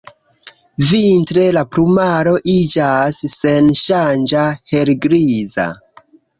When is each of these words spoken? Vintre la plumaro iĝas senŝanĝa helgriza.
Vintre 0.91 1.43
la 1.57 1.63
plumaro 1.75 2.33
iĝas 2.55 3.21
senŝanĝa 3.35 4.49
helgriza. 4.75 5.71